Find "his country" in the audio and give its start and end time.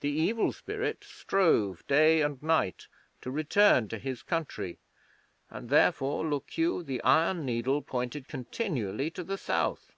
4.00-4.80